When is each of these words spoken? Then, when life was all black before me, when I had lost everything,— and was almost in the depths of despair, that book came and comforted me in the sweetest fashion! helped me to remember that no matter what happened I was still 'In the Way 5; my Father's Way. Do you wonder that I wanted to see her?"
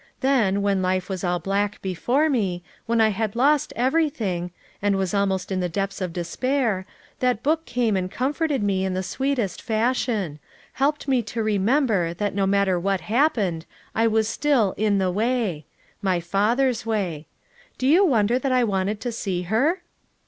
Then, 0.21 0.63
when 0.63 0.81
life 0.81 1.09
was 1.09 1.23
all 1.23 1.37
black 1.37 1.79
before 1.83 2.27
me, 2.27 2.63
when 2.87 2.99
I 2.99 3.09
had 3.09 3.35
lost 3.35 3.71
everything,— 3.75 4.49
and 4.81 4.95
was 4.95 5.13
almost 5.13 5.51
in 5.51 5.59
the 5.59 5.69
depths 5.69 6.01
of 6.01 6.11
despair, 6.11 6.87
that 7.19 7.43
book 7.43 7.67
came 7.67 7.95
and 7.95 8.09
comforted 8.09 8.63
me 8.63 8.83
in 8.83 8.95
the 8.95 9.03
sweetest 9.03 9.61
fashion! 9.61 10.39
helped 10.73 11.07
me 11.07 11.21
to 11.21 11.43
remember 11.43 12.15
that 12.15 12.33
no 12.33 12.47
matter 12.47 12.79
what 12.79 13.01
happened 13.01 13.67
I 13.93 14.07
was 14.07 14.27
still 14.27 14.73
'In 14.75 14.97
the 14.97 15.11
Way 15.11 15.67
5; 15.97 15.97
my 16.01 16.19
Father's 16.19 16.83
Way. 16.83 17.27
Do 17.77 17.85
you 17.85 18.03
wonder 18.03 18.39
that 18.39 18.51
I 18.51 18.63
wanted 18.63 18.99
to 19.01 19.11
see 19.11 19.43
her?" 19.43 19.83